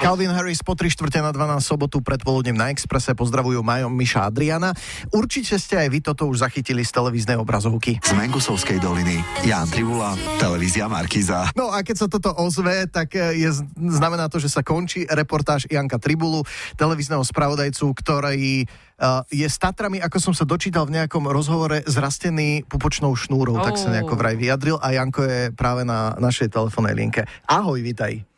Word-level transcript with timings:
Calvin 0.00 0.32
Harris 0.32 0.64
po 0.64 0.72
3 0.72 0.92
čtvrte 0.92 1.20
na 1.20 1.32
12 1.32 1.60
sobotu 1.60 2.00
predpoludnem 2.00 2.56
na 2.56 2.72
Exprese 2.72 3.12
pozdravujú 3.12 3.60
Majom, 3.60 3.92
Miša 3.92 4.28
Adriana. 4.28 4.72
Určite 5.12 5.60
ste 5.60 5.80
aj 5.80 5.88
vy 5.88 5.98
toto 6.00 6.24
už 6.28 6.42
zachytili 6.42 6.82
z 6.86 6.90
televíznej 6.94 7.36
obrazovky. 7.36 8.00
Z 8.00 8.12
Mengusovskej 8.16 8.80
doliny 8.80 9.20
Jan 9.44 9.68
Tribula, 9.68 10.16
televízia 10.40 10.88
Markiza. 10.88 11.52
No 11.58 11.72
a 11.72 11.84
keď 11.84 11.96
sa 11.96 12.06
toto 12.08 12.32
ozve, 12.36 12.88
tak 12.88 13.12
e, 13.16 13.44
je, 13.44 13.50
znamená 13.76 14.30
to, 14.30 14.40
že 14.40 14.48
sa 14.48 14.64
končí 14.64 15.04
reportáž 15.04 15.68
Janka 15.68 16.00
Tribulu, 16.00 16.46
televízneho 16.78 17.20
spravodajcu, 17.26 17.86
ktorý 17.92 18.64
uh, 19.00 19.24
je 19.28 19.48
s 19.48 19.56
Tatrami, 19.56 19.98
ako 19.98 20.30
som 20.30 20.34
sa 20.36 20.46
dočítal 20.46 20.86
v 20.86 21.00
nejakom 21.00 21.26
rozhovore, 21.26 21.82
zrastený 21.88 22.64
pupočnou 22.68 23.12
šnúrou, 23.16 23.58
oh. 23.58 23.64
tak 23.64 23.80
sa 23.80 23.90
nejako 23.90 24.14
vraj 24.16 24.36
vyjadril 24.36 24.78
a 24.78 24.94
Janko 24.94 25.26
je 25.26 25.40
práve 25.52 25.82
na 25.82 26.14
našej 26.20 26.52
telefónnej 26.52 26.94
linke. 26.94 27.24
Ahoj, 27.48 27.80
vitaj. 27.82 28.29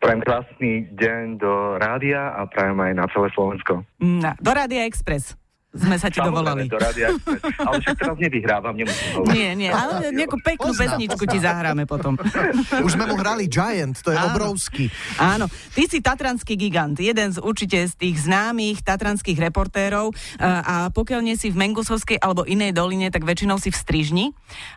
Prajem 0.00 0.20
krásny 0.24 0.88
deň 0.96 1.24
do 1.36 1.76
rádia 1.76 2.32
a 2.32 2.48
prajem 2.48 2.80
aj 2.80 2.92
na 2.96 3.04
celé 3.12 3.28
Slovensko. 3.36 3.84
Na, 4.00 4.32
do 4.40 4.50
Rádia 4.50 4.88
Express 4.88 5.39
sme 5.70 5.96
sa 6.02 6.10
ti 6.10 6.18
dovolali. 6.18 6.66
Do 6.66 6.82
rádia, 6.82 7.14
ale 7.62 7.78
však 7.78 7.94
teraz 7.94 8.16
nevyhrávam, 8.18 8.74
nemusím 8.74 9.22
hovoriť. 9.22 9.30
Nie, 9.30 9.50
nie, 9.54 9.70
ale 9.70 10.10
nejakú 10.10 10.42
peknú 10.42 10.74
pozná, 10.74 10.98
pesničku 10.98 11.24
ti 11.30 11.38
zahráme 11.38 11.86
potom. 11.86 12.18
Už 12.86 12.98
sme 12.98 13.06
mu 13.06 13.14
hrali 13.14 13.46
Giant, 13.46 13.94
to 14.02 14.10
je 14.10 14.18
Áno. 14.18 14.34
obrovský. 14.34 14.90
Áno, 15.22 15.46
ty 15.78 15.86
si 15.86 16.02
tatranský 16.02 16.58
gigant, 16.58 16.98
jeden 16.98 17.30
z 17.30 17.38
určite 17.38 17.86
z 17.86 17.94
tých 17.94 18.26
známych 18.26 18.82
tatranských 18.82 19.38
reportérov 19.38 20.10
a 20.42 20.90
pokiaľ 20.90 21.20
nie 21.22 21.38
si 21.38 21.54
v 21.54 21.62
Mengusovskej 21.62 22.18
alebo 22.18 22.42
inej 22.42 22.74
doline, 22.74 23.14
tak 23.14 23.22
väčšinou 23.22 23.62
si 23.62 23.70
v 23.70 23.78
Strižni 23.78 24.26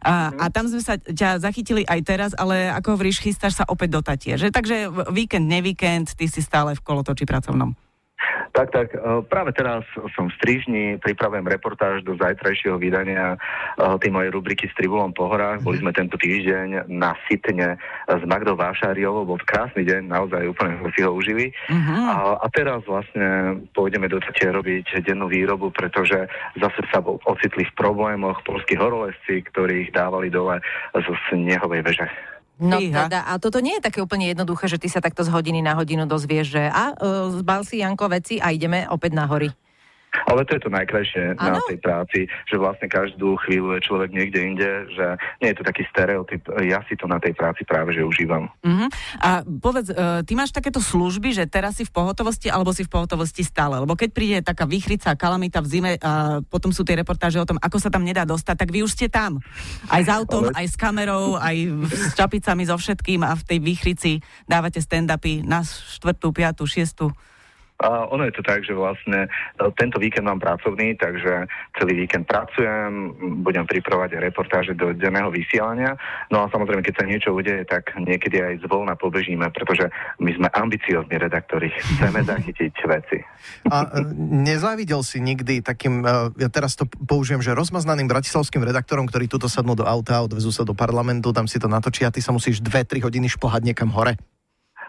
a, 0.05 0.29
a 0.29 0.45
tam 0.53 0.69
sme 0.69 0.81
sa 0.85 1.01
ťa 1.01 1.41
zachytili 1.41 1.81
aj 1.89 1.99
teraz, 2.05 2.31
ale 2.37 2.69
ako 2.69 3.01
hovoríš, 3.01 3.17
chystáš 3.17 3.57
sa 3.57 3.65
opäť 3.65 3.97
do 3.97 4.01
Tatie, 4.05 4.37
že? 4.37 4.53
Takže 4.53 4.93
víkend, 5.09 5.49
nevíkend, 5.49 6.13
ty 6.13 6.29
si 6.29 6.45
stále 6.45 6.77
v 6.77 6.81
kolotoči 6.85 7.25
pracovnom. 7.25 7.73
Tak, 8.53 8.69
tak. 8.69 8.93
E, 8.93 9.25
práve 9.25 9.49
teraz 9.57 9.81
som 10.13 10.29
v 10.29 10.35
Strižni, 10.37 11.01
pripravujem 11.01 11.49
reportáž 11.49 12.05
do 12.05 12.13
zajtrajšieho 12.13 12.77
vydania 12.77 13.33
e, 13.33 13.37
tej 13.97 14.13
mojej 14.13 14.29
rubriky 14.29 14.69
s 14.69 14.77
Tribulom 14.77 15.09
po 15.09 15.25
horách. 15.25 15.65
Boli 15.65 15.81
sme 15.81 15.89
tento 15.89 16.21
týždeň 16.21 16.85
na 16.85 17.17
Sitne 17.25 17.81
s 18.05 18.21
Magdou 18.29 18.53
Vášáriovou. 18.53 19.25
Bol 19.25 19.41
krásny 19.41 19.89
deň, 19.89 20.05
naozaj 20.05 20.45
úplne 20.45 20.77
sme 20.85 20.89
si 20.93 21.01
ho 21.01 21.11
užili. 21.17 21.49
Uh-huh. 21.49 21.97
A, 22.13 22.15
a 22.45 22.47
teraz 22.53 22.85
vlastne 22.85 23.57
pôjdeme 23.73 24.05
do 24.05 24.21
Tatie 24.21 24.53
robiť 24.53 25.01
dennú 25.01 25.25
výrobu, 25.25 25.73
pretože 25.73 26.29
zase 26.53 26.81
sa 26.93 27.01
ocitli 27.01 27.65
v 27.65 27.73
problémoch 27.73 28.37
polskí 28.45 28.77
horolezci, 28.77 29.49
ktorých 29.49 29.89
dávali 29.97 30.29
dole 30.29 30.61
zo 30.93 31.13
snehovej 31.33 31.81
veže. 31.81 32.05
No 32.63 32.79
Fíha. 32.79 33.11
teda, 33.11 33.27
a 33.27 33.35
toto 33.43 33.59
nie 33.59 33.75
je 33.75 33.83
také 33.83 33.99
úplne 33.99 34.31
jednoduché, 34.31 34.71
že 34.71 34.79
ty 34.79 34.87
sa 34.87 35.03
takto 35.03 35.27
z 35.27 35.29
hodiny 35.35 35.59
na 35.59 35.75
hodinu 35.75 36.07
dozvieš, 36.07 36.55
že 36.55 36.63
a 36.71 36.95
uh, 36.95 37.27
zbal 37.35 37.67
si 37.67 37.83
Janko 37.83 38.07
veci 38.07 38.39
a 38.39 38.55
ideme 38.55 38.87
opäť 38.87 39.11
na 39.19 39.27
hory. 39.27 39.51
Ale 40.27 40.47
to 40.47 40.55
je 40.55 40.61
to 40.63 40.71
najkrajšie 40.71 41.35
ano? 41.37 41.59
na 41.59 41.61
tej 41.67 41.77
práci, 41.79 42.19
že 42.47 42.55
vlastne 42.55 42.87
každú 42.87 43.35
chvíľu 43.43 43.75
je 43.77 43.85
človek 43.85 44.09
niekde 44.13 44.39
inde, 44.39 44.69
že 44.93 45.05
nie 45.43 45.51
je 45.51 45.57
to 45.59 45.63
taký 45.67 45.83
stereotyp. 45.91 46.41
Ja 46.63 46.81
si 46.87 46.95
to 46.95 47.05
na 47.09 47.19
tej 47.19 47.35
práci 47.35 47.67
práve 47.67 47.93
že 47.93 48.01
užívam. 48.01 48.49
Uh-huh. 48.63 48.87
A 49.21 49.43
povedz, 49.45 49.93
uh, 49.93 50.25
ty 50.25 50.33
máš 50.33 50.55
takéto 50.55 50.79
služby, 50.81 51.35
že 51.35 51.43
teraz 51.45 51.77
si 51.77 51.83
v 51.85 51.91
pohotovosti 51.93 52.49
alebo 52.49 52.71
si 52.71 52.87
v 52.87 52.91
pohotovosti 52.91 53.43
stále? 53.45 53.77
Lebo 53.83 53.93
keď 53.93 54.09
príde 54.11 54.37
taká 54.41 54.65
výchrica, 54.65 55.13
kalamita 55.13 55.59
v 55.61 55.67
zime 55.67 55.91
a 56.01 56.41
potom 56.41 56.73
sú 56.73 56.81
tie 56.81 56.97
reportáže 56.97 57.37
o 57.37 57.47
tom, 57.47 57.59
ako 57.61 57.77
sa 57.77 57.93
tam 57.93 58.01
nedá 58.01 58.25
dostať, 58.25 58.55
tak 58.57 58.69
vy 58.73 58.81
už 58.81 58.95
ste 58.95 59.07
tam. 59.11 59.43
Aj 59.91 60.01
s 60.01 60.09
autom, 60.09 60.49
Ale... 60.49 60.63
aj 60.63 60.65
s 60.71 60.75
kamerou, 60.75 61.37
aj 61.37 61.55
s 61.91 62.13
čapicami, 62.17 62.63
so 62.65 62.75
všetkým 62.79 63.21
a 63.21 63.35
v 63.35 63.43
tej 63.43 63.59
výchrici 63.61 64.11
dávate 64.47 64.79
stand-upy 64.79 65.43
na 65.43 65.61
štvrtú, 65.63 66.31
piatú, 66.33 66.63
šiestu. 66.65 67.11
A 67.81 68.05
ono 68.07 68.23
je 68.29 68.33
to 68.37 68.45
tak, 68.45 68.61
že 68.61 68.77
vlastne 68.77 69.25
e, 69.25 69.29
tento 69.75 69.97
víkend 69.97 70.29
mám 70.29 70.37
pracovný, 70.37 70.93
takže 70.95 71.49
celý 71.75 72.05
víkend 72.05 72.29
pracujem, 72.29 73.11
budem 73.41 73.65
pripravovať 73.65 74.21
reportáže 74.21 74.77
do 74.77 74.93
denného 74.93 75.33
vysielania. 75.33 75.97
No 76.29 76.45
a 76.45 76.51
samozrejme, 76.53 76.85
keď 76.85 76.93
sa 77.01 77.09
niečo 77.09 77.33
udeje, 77.33 77.65
tak 77.65 77.97
niekedy 77.97 78.39
aj 78.39 78.53
zvolna 78.63 78.93
pobežíme, 78.93 79.49
pretože 79.49 79.89
my 80.21 80.31
sme 80.37 80.47
ambiciozní 80.53 81.17
redaktori, 81.17 81.73
chceme 81.73 82.21
zachytiť 82.31 82.73
veci. 82.85 83.19
A 83.67 83.89
e, 83.89 84.05
nezávidel 84.45 85.01
si 85.01 85.17
nikdy 85.19 85.65
takým, 85.65 86.05
e, 86.05 86.29
ja 86.39 86.49
teraz 86.53 86.77
to 86.77 86.85
použijem, 86.85 87.41
že 87.41 87.57
rozmaznaným 87.57 88.07
bratislavským 88.07 88.61
redaktorom, 88.63 89.09
ktorí 89.09 89.25
tuto 89.25 89.49
sadnú 89.49 89.73
do 89.73 89.83
auta, 89.83 90.21
odvezú 90.21 90.53
sa 90.53 90.61
do 90.61 90.77
parlamentu, 90.77 91.35
tam 91.35 91.49
si 91.49 91.57
to 91.57 91.65
natočia 91.65 92.07
a 92.07 92.13
ty 92.13 92.21
sa 92.21 92.31
musíš 92.31 92.61
2-3 92.61 93.03
hodiny 93.03 93.27
šplhať 93.27 93.61
niekam 93.65 93.91
hore? 93.91 94.15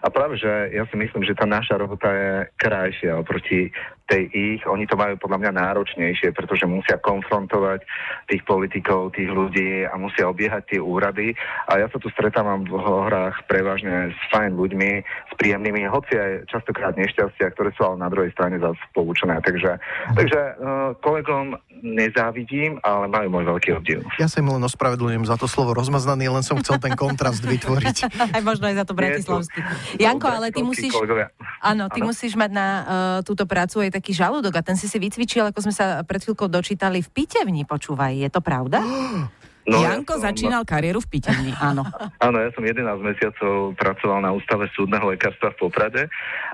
A 0.05 0.13
práve, 0.13 0.37
že 0.37 0.69
ja 0.69 0.85
si 0.85 0.95
myslím, 1.01 1.25
že 1.25 1.33
tá 1.33 1.49
naša 1.49 1.81
robota 1.81 2.13
je 2.13 2.31
krajšia 2.61 3.17
oproti 3.17 3.73
tej 4.05 4.29
ich. 4.29 4.61
Oni 4.69 4.85
to 4.85 4.93
majú 4.93 5.17
podľa 5.17 5.41
mňa 5.41 5.51
náročnejšie, 5.57 6.29
pretože 6.37 6.69
musia 6.69 7.01
konfrontovať 7.01 7.81
tých 8.29 8.45
politikov, 8.45 9.13
tých 9.17 9.29
ľudí 9.29 9.85
a 9.85 9.93
musia 9.97 10.29
obiehať 10.29 10.77
tie 10.77 10.79
úrady. 10.81 11.33
A 11.69 11.81
ja 11.81 11.87
sa 11.89 11.97
tu 11.97 12.09
stretávam 12.13 12.65
v 12.65 12.77
horách 12.77 13.41
prevažne 13.49 14.13
s 14.13 14.21
fajn 14.29 14.53
ľuďmi, 14.53 14.91
s 15.01 15.33
príjemnými, 15.41 15.89
hoci 15.89 16.13
aj 16.13 16.31
častokrát 16.53 16.93
nešťastia, 16.93 17.49
ktoré 17.57 17.73
sú 17.73 17.81
ale 17.85 17.97
na 18.05 18.09
druhej 18.13 18.29
strane 18.37 18.61
zase 18.61 18.77
poučené. 18.93 19.41
Takže, 19.41 19.81
takže 20.13 20.39
uh, 20.61 20.93
kolegom 21.01 21.57
nezávidím, 21.81 22.77
ale 22.85 23.09
majú 23.09 23.41
môj 23.41 23.45
veľký 23.57 23.69
obdiv. 23.81 23.97
Ja 24.21 24.29
sa 24.29 24.39
im 24.41 24.53
len 24.53 24.63
ospravedlňujem 24.63 25.25
za 25.25 25.35
to 25.35 25.49
slovo 25.49 25.73
rozmaznaný, 25.73 26.29
len 26.29 26.45
som 26.45 26.61
chcel 26.61 26.77
ten 26.77 26.93
kontrast 26.93 27.41
vytvoriť. 27.41 27.97
aj 28.37 28.41
možno 28.45 28.69
aj 28.69 28.75
za 28.79 28.85
to 28.85 28.93
bratislavský. 28.93 29.59
Janko, 29.97 30.29
ale 30.29 30.53
ty 30.53 30.61
musíš... 30.61 30.93
Áno, 31.65 31.89
ty 31.89 31.99
musíš 32.05 32.37
mať 32.37 32.51
na 32.53 32.67
uh, 32.69 32.83
túto 33.25 33.49
prácu 33.49 33.81
aj 33.81 33.94
taký 33.95 34.11
žalúdok 34.11 34.59
a 34.59 34.65
ten 34.65 34.75
si 34.75 34.91
si 34.91 34.99
vycvičil, 34.99 35.47
ako 35.47 35.63
sme 35.63 35.73
sa 35.73 36.03
pred 36.03 36.19
chvíľkou 36.19 36.51
dočítali 36.51 36.99
v 36.99 37.09
pitevni, 37.15 37.63
počúvaj, 37.63 38.11
je 38.19 38.27
to 38.27 38.43
pravda? 38.43 38.83
No, 39.65 39.81
Janko 39.81 40.21
ja 40.21 40.21
som... 40.21 40.25
začínal 40.29 40.61
kariéru 40.61 41.01
v 41.01 41.09
pitevni, 41.17 41.49
áno. 41.57 41.81
Áno, 42.25 42.37
ja 42.37 42.53
som 42.53 42.61
11 42.61 42.85
mesiacov 43.01 43.73
pracoval 43.77 44.21
na 44.21 44.33
Ústave 44.33 44.69
súdneho 44.77 45.09
lekárstva 45.09 45.53
v 45.53 45.57
Poprade 45.57 46.03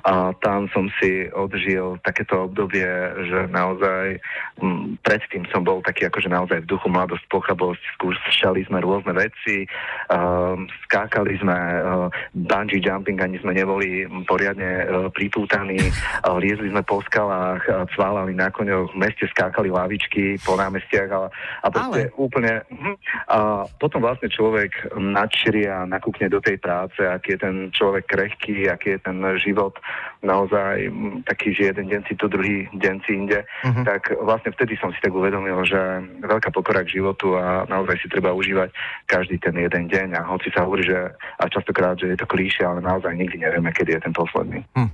a 0.07 0.31
tam 0.39 0.71
som 0.71 0.87
si 0.99 1.27
odžil 1.35 1.99
takéto 2.07 2.47
obdobie, 2.47 2.87
že 3.27 3.51
naozaj 3.51 4.19
m, 4.63 4.95
predtým 5.03 5.43
som 5.51 5.63
bol 5.63 5.83
taký 5.83 6.07
akože 6.07 6.31
naozaj 6.31 6.63
v 6.63 6.69
duchu 6.71 6.87
mladosť, 6.87 7.23
pochabosť, 7.27 7.83
skúšali 7.99 8.63
sme 8.67 8.79
rôzne 8.79 9.11
veci, 9.11 9.67
um, 10.07 10.67
skákali 10.87 11.35
sme 11.39 11.55
uh, 11.55 12.07
bungee 12.31 12.79
jumping, 12.79 13.19
ani 13.19 13.39
sme 13.43 13.55
neboli 13.55 14.07
poriadne 14.23 14.87
uh, 14.87 15.07
pripútaní, 15.11 15.79
uh, 15.83 16.39
liezli 16.41 16.71
sme 16.71 16.83
po 16.87 17.03
skalách, 17.11 17.63
uh, 17.67 17.83
cválali 17.91 18.31
na 18.31 18.47
koňoch, 18.47 18.95
v 18.95 18.99
meste 19.03 19.27
skákali 19.35 19.67
lavičky 19.67 20.39
po 20.43 20.55
námestiach 20.55 21.09
a, 21.11 21.21
a 21.63 21.67
proste 21.67 22.07
Ale... 22.07 22.15
úplne... 22.15 22.63
Hm, 22.71 23.00
a 23.27 23.67
potom 23.79 24.01
vlastne 24.01 24.31
človek 24.31 24.95
nadšerí 24.95 25.67
a 25.67 25.83
nakúkne 25.89 26.31
do 26.31 26.39
tej 26.39 26.57
práce, 26.61 26.99
aký 27.01 27.35
je 27.35 27.39
ten 27.41 27.55
človek 27.73 28.07
krehký, 28.07 28.69
aký 28.69 28.97
je 28.97 28.99
ten 29.01 29.17
život 29.41 29.75
naozaj 30.21 30.89
taký, 31.25 31.53
že 31.53 31.73
jeden 31.73 31.89
deň 31.89 32.01
si 32.05 32.13
tu, 32.15 32.29
druhý 32.29 32.69
deň 32.77 32.95
si 33.03 33.11
inde, 33.17 33.41
uh-huh. 33.41 33.83
tak 33.83 34.13
vlastne 34.21 34.53
vtedy 34.53 34.77
som 34.77 34.93
si 34.93 34.99
tak 35.01 35.11
uvedomil, 35.11 35.57
že 35.65 35.81
veľká 36.21 36.53
pokora 36.53 36.85
k 36.85 37.01
životu 37.01 37.35
a 37.35 37.65
naozaj 37.65 37.97
si 38.01 38.07
treba 38.07 38.31
užívať 38.31 38.69
každý 39.09 39.41
ten 39.41 39.57
jeden 39.57 39.89
deň 39.89 40.17
a 40.17 40.21
hoci 40.29 40.53
sa 40.53 40.63
hovorí, 40.63 40.85
že 40.85 40.97
a 41.15 41.43
častokrát, 41.49 41.97
že 41.97 42.13
je 42.13 42.17
to 42.17 42.29
klíše, 42.29 42.61
ale 42.61 42.85
naozaj 42.85 43.11
nikdy 43.17 43.41
nevieme, 43.41 43.73
kedy 43.73 43.97
je 43.97 44.01
ten 44.05 44.13
posledný. 44.13 44.61
Hm. 44.77 44.89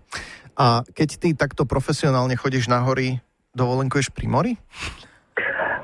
A 0.57 0.81
keď 0.81 1.09
ty 1.21 1.29
takto 1.37 1.69
profesionálne 1.69 2.33
chodíš 2.33 2.65
na 2.65 2.81
hory, 2.81 3.21
dovolenkuješ 3.53 4.09
pri 4.09 4.25
mori? 4.25 4.53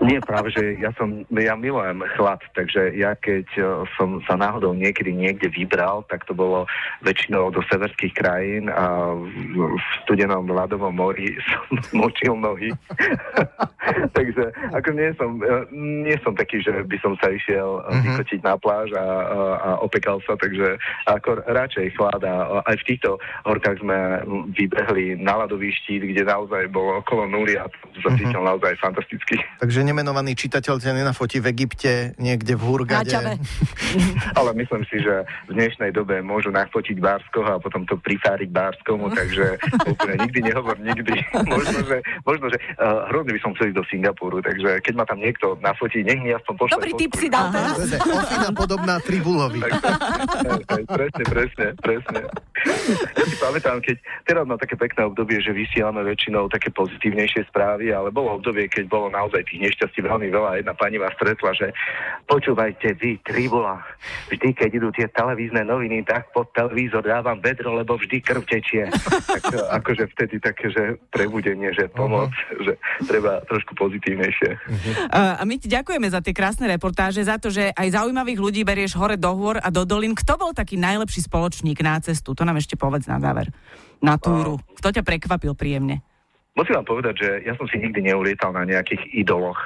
Nie, 0.03 0.19
práve, 0.19 0.51
že 0.51 0.75
ja 0.83 0.91
som, 0.99 1.23
ja 1.31 1.55
milujem 1.55 2.03
chlad, 2.19 2.43
takže 2.51 2.91
ja 2.99 3.15
keď 3.15 3.47
e, 3.55 3.63
som 3.95 4.19
sa 4.27 4.35
náhodou 4.35 4.75
niekedy 4.75 5.15
niekde 5.15 5.47
vybral, 5.47 6.03
tak 6.11 6.27
to 6.27 6.35
bolo 6.35 6.67
väčšinou 7.07 7.55
do 7.55 7.63
severských 7.71 8.11
krajín 8.11 8.67
a 8.67 9.15
v 9.15 9.79
studenom 10.03 10.43
ľadovom 10.43 10.91
mori 10.91 11.31
som 11.47 11.79
močil 11.95 12.35
nohy. 12.35 12.75
takže 14.17 14.53
ako 14.71 14.89
nie 14.95 15.09
som, 15.19 15.31
e, 15.43 15.57
nie 15.75 16.17
som 16.23 16.33
taký, 16.33 16.63
že 16.63 16.71
by 16.87 16.97
som 17.03 17.13
sa 17.19 17.31
išiel 17.31 17.83
mm-hmm. 17.83 18.03
vykočiť 18.15 18.39
na 18.43 18.55
pláž 18.55 18.95
a, 18.95 19.03
a, 19.03 19.39
a 19.59 19.69
opekal 19.83 20.23
sa, 20.23 20.39
takže 20.39 20.79
ako 21.07 21.43
radšej 21.43 21.87
chlad 21.99 22.21
a 22.23 22.63
aj 22.63 22.75
v 22.79 22.87
týchto 22.87 23.19
horkách 23.43 23.83
sme 23.83 24.23
vybehli 24.55 25.19
na 25.19 25.43
ľadový 25.43 25.75
štít, 25.83 26.07
kde 26.07 26.23
naozaj 26.23 26.71
bolo 26.71 27.03
okolo 27.03 27.27
nuly 27.27 27.59
a 27.59 27.67
to 27.67 27.99
sa 27.99 28.15
mm-hmm. 28.15 28.39
naozaj 28.39 28.73
fantasticky. 28.79 29.35
Takže 29.63 29.83
nemenovaný 29.83 30.35
čitateľ 30.39 30.79
ťa 30.79 30.91
nenafotí 30.95 31.43
v 31.43 31.51
Egypte, 31.51 32.15
niekde 32.15 32.55
v 32.55 32.63
Hurgade. 32.63 33.11
Ale 34.39 34.49
myslím 34.55 34.83
si, 34.87 35.03
že 35.03 35.27
v 35.51 35.59
dnešnej 35.59 35.91
dobe 35.91 36.23
môžu 36.23 36.49
nafotiť 36.55 36.97
Bárskoho 37.03 37.59
a 37.59 37.61
potom 37.61 37.83
to 37.83 37.99
prifáriť 37.99 38.49
Bárskomu, 38.49 39.11
takže 39.11 39.59
úplne 39.83 40.15
nikdy 40.23 40.39
nehovor 40.51 40.77
nikdy. 40.79 41.15
možno, 41.45 41.79
že, 41.83 41.97
možno, 42.23 42.45
že 42.47 42.57
uh, 42.79 43.09
hrozne 43.11 43.35
by 43.35 43.41
som 43.43 43.51
chcel 43.57 43.72
ísť 43.73 43.81
do 43.81 43.83
Singapuru, 43.89 44.37
takže 44.45 44.85
keď 44.85 44.93
ma 44.93 45.05
tam 45.09 45.17
niekto 45.17 45.57
nafotí, 45.57 46.05
nech 46.05 46.21
mi 46.21 46.29
aspoň 46.29 46.53
pošle 46.61 46.77
Dobrý 46.77 46.93
tip 46.93 47.13
si 47.17 47.27
dal 47.33 47.49
teraz. 47.49 47.81
Ofina 48.05 48.53
podobná 48.53 49.01
Tribulovi. 49.01 49.65
presne, 50.85 51.23
presne, 51.25 51.65
presne. 51.81 52.21
ja 53.17 53.25
si 53.25 53.35
pamätám, 53.41 53.81
keď 53.81 53.97
teraz 54.29 54.43
mám 54.45 54.61
také 54.61 54.77
pekné 54.77 55.09
obdobie, 55.09 55.41
že 55.41 55.49
vysielame 55.49 56.05
väčšinou 56.05 56.45
také 56.53 56.69
pozitívnejšie 56.69 57.49
správy, 57.49 57.89
ale 57.89 58.13
bolo 58.13 58.37
obdobie, 58.37 58.69
keď 58.69 58.85
bolo 58.85 59.09
naozaj 59.09 59.41
tých 59.49 59.73
nešťastí 59.73 60.05
veľmi 60.05 60.29
veľa. 60.29 60.61
Jedna 60.61 60.77
pani 60.77 61.01
vás 61.01 61.17
stretla, 61.17 61.51
že 61.57 61.73
počúvajte 62.29 62.93
vy, 63.01 63.17
Tribula, 63.25 63.81
vždy, 64.29 64.53
keď 64.53 64.69
idú 64.77 64.89
tie 64.93 65.09
televízne 65.09 65.65
noviny, 65.65 66.05
tak 66.05 66.29
pod 66.35 66.51
televízor 66.53 67.01
dávam 67.01 67.41
vedro, 67.41 67.73
lebo 67.73 67.97
vždy 67.97 68.21
krv 68.21 68.43
tečie. 68.45 68.91
tak, 68.91 69.43
akože 69.81 70.03
vtedy 70.13 70.35
také, 70.43 70.69
že 70.69 70.83
prebudenie, 71.09 71.71
že 71.71 71.87
pomoc, 71.87 72.29
uh-huh. 72.35 72.61
že 72.67 72.73
treba 73.07 73.39
trošku 73.47 73.62
pozitívnejšie. 73.71 74.49
Uh, 75.07 75.39
a 75.39 75.43
my 75.47 75.55
ti 75.55 75.71
ďakujeme 75.71 76.11
za 76.11 76.19
tie 76.19 76.35
krásne 76.35 76.67
reportáže, 76.67 77.23
za 77.23 77.39
to, 77.39 77.47
že 77.47 77.71
aj 77.71 77.95
zaujímavých 77.95 78.39
ľudí 78.43 78.61
berieš 78.67 78.99
hore 78.99 79.15
do 79.15 79.31
hôr 79.31 79.63
a 79.63 79.71
do 79.71 79.87
dolín. 79.87 80.11
Kto 80.11 80.35
bol 80.35 80.51
taký 80.51 80.75
najlepší 80.75 81.23
spoločník 81.31 81.79
na 81.79 82.03
cestu? 82.03 82.35
To 82.35 82.43
nám 82.43 82.59
ešte 82.59 82.75
povedz 82.75 83.07
na 83.07 83.23
záver. 83.23 83.47
Na 84.03 84.19
túru. 84.19 84.59
Kto 84.75 84.91
ťa 84.91 85.07
prekvapil 85.07 85.55
príjemne? 85.55 86.03
Musím 86.53 86.77
vám 86.77 86.85
povedať, 86.85 87.15
že 87.17 87.29
ja 87.47 87.57
som 87.57 87.65
si 87.65 87.81
nikdy 87.81 88.13
neulietal 88.13 88.53
na 88.53 88.67
nejakých 88.67 89.09
idoloch 89.15 89.57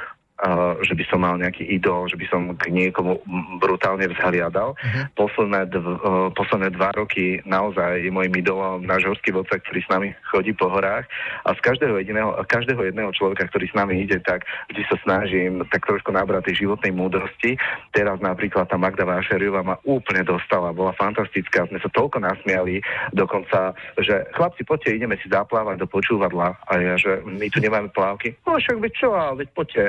že 0.85 0.93
by 0.93 1.03
som 1.09 1.25
mal 1.25 1.35
nejaký 1.41 1.65
idol, 1.65 2.05
že 2.05 2.13
by 2.13 2.25
som 2.29 2.53
k 2.53 2.69
niekomu 2.69 3.17
brutálne 3.57 4.05
vzhliadal. 4.05 4.77
Uh-huh. 4.77 5.03
Posledné, 5.17 5.65
dv, 5.73 5.97
uh, 5.97 6.29
posledné 6.37 6.77
dva 6.77 6.93
roky 6.93 7.41
naozaj 7.41 8.05
je 8.05 8.13
môjim 8.13 8.33
idolom 8.37 8.85
náš 8.85 9.09
horský 9.09 9.33
vodca, 9.33 9.57
ktorý 9.57 9.79
s 9.81 9.89
nami 9.89 10.07
chodí 10.29 10.53
po 10.53 10.69
horách 10.69 11.09
a 11.41 11.57
z 11.57 11.59
každého, 11.65 11.97
jediného, 11.97 12.37
každého 12.45 12.85
jedného 12.85 13.09
človeka, 13.17 13.49
ktorý 13.49 13.65
s 13.65 13.75
nami 13.75 14.05
ide, 14.05 14.21
tak 14.21 14.45
vždy 14.69 14.83
sa 14.85 14.97
snažím 15.01 15.65
tak 15.73 15.89
trošku 15.89 16.13
nabrať 16.13 16.53
tej 16.53 16.69
životnej 16.69 16.93
múdrosti. 16.93 17.57
Teraz 17.89 18.21
napríklad 18.21 18.69
tá 18.69 18.77
Magda 18.77 19.09
Vášeriová 19.09 19.65
ma 19.65 19.81
úplne 19.89 20.21
dostala, 20.21 20.69
bola 20.69 20.93
fantastická, 20.93 21.65
sme 21.65 21.81
sa 21.81 21.89
toľko 21.89 22.21
nasmiali, 22.21 22.77
dokonca, 23.09 23.73
že 23.97 24.29
chlapci, 24.37 24.61
poďte, 24.69 25.01
ideme 25.01 25.17
si 25.17 25.33
zaplávať 25.33 25.81
do 25.81 25.87
počúvadla 25.89 26.53
a 26.69 26.71
ja, 26.77 26.93
že 26.93 27.25
my 27.25 27.49
tu 27.49 27.57
nemáme 27.57 27.89
plávky. 27.89 28.37
No 28.45 28.61
však 28.61 28.77
veď 28.77 28.93
čo, 28.93 29.09
ale 29.17 29.41
veď 29.41 29.49
poďte 29.57 29.83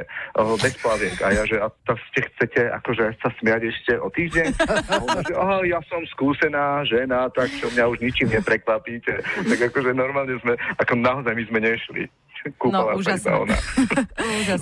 bez 0.58 0.74
plaviek. 0.78 1.18
A 1.24 1.34
ja, 1.34 1.42
že 1.42 1.58
a 1.58 1.66
to 1.82 1.98
ste 2.12 2.20
chcete 2.30 2.70
akože 2.78 3.18
sa 3.18 3.28
smiať 3.42 3.62
ešte 3.74 3.92
o 3.98 4.06
týždeň? 4.12 4.46
A 4.70 4.94
ona, 5.02 5.20
že 5.26 5.34
aha, 5.34 5.56
ja 5.66 5.80
som 5.90 5.98
skúsená 6.14 6.86
žena, 6.86 7.26
tak 7.34 7.50
čo 7.58 7.66
mňa 7.74 7.84
už 7.90 7.98
ničím 7.98 8.30
neprekvapíte. 8.30 9.18
Tak 9.22 9.58
akože 9.74 9.90
normálne 9.96 10.38
sme, 10.44 10.54
ako 10.78 10.92
naozaj 10.94 11.34
my 11.34 11.44
sme 11.50 11.58
nešli. 11.64 12.02
Kúpala 12.54 12.94
no, 12.94 13.02
úžasné. 13.02 13.34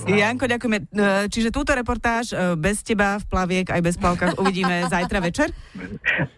Janko, 0.08 0.48
ďakujeme. 0.48 0.78
E, 0.80 1.28
čiže 1.28 1.52
túto 1.52 1.76
reportáž 1.76 2.32
e, 2.32 2.56
bez 2.56 2.80
teba 2.80 3.20
v 3.20 3.24
plaviek 3.28 3.66
aj 3.68 3.82
bez 3.84 4.00
plavkách 4.00 4.40
uvidíme 4.40 4.88
zajtra 4.88 5.20
večer? 5.20 5.52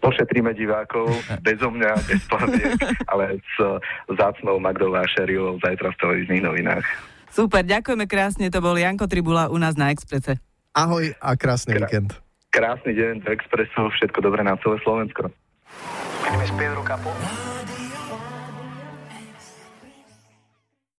Pošetríme 0.03 0.51
divákov 0.51 1.07
bezo 1.39 1.71
mňa, 1.71 1.91
bez 2.05 2.21
plaviek, 2.27 2.75
ale 3.07 3.39
s 3.39 3.55
zácnou 4.11 4.59
Magdou 4.59 4.91
Vášeriou 4.91 5.57
zajtra 5.63 5.95
v 5.95 5.99
televíznych 6.03 6.43
novinách. 6.43 6.85
Super, 7.29 7.61
ďakujeme 7.61 8.05
krásne, 8.05 8.49
to 8.49 8.59
bol 8.59 8.73
Janko 8.73 9.05
Tribula 9.05 9.47
u 9.47 9.57
nás 9.57 9.77
na 9.77 9.93
Exprese. 9.93 10.41
Ahoj 10.73 11.13
a 11.17 11.33
krásny 11.37 11.77
Krá- 11.77 11.85
víkend. 11.85 12.09
Krásny 12.49 12.97
deň 12.97 13.21
do 13.21 13.29
Expressu, 13.29 13.89
všetko 13.93 14.25
dobré 14.25 14.41
na 14.41 14.57
celé 14.57 14.81
Slovensko. 14.81 15.29
Mi 16.29 16.45
spedro 16.45 16.81
capo. 16.81 17.13